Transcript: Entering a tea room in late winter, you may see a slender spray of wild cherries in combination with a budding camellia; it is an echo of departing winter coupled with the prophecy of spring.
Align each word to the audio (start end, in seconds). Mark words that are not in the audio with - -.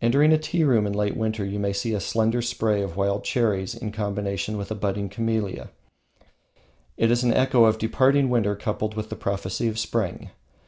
Entering 0.00 0.32
a 0.32 0.38
tea 0.38 0.62
room 0.62 0.86
in 0.86 0.92
late 0.92 1.16
winter, 1.16 1.44
you 1.44 1.58
may 1.58 1.72
see 1.72 1.94
a 1.94 1.98
slender 1.98 2.40
spray 2.40 2.80
of 2.80 2.96
wild 2.96 3.24
cherries 3.24 3.74
in 3.74 3.90
combination 3.90 4.56
with 4.56 4.70
a 4.70 4.74
budding 4.76 5.08
camellia; 5.08 5.68
it 6.96 7.10
is 7.10 7.24
an 7.24 7.32
echo 7.34 7.64
of 7.64 7.78
departing 7.78 8.30
winter 8.30 8.54
coupled 8.54 8.94
with 8.94 9.08
the 9.10 9.16
prophecy 9.16 9.66
of 9.66 9.76
spring. 9.76 10.30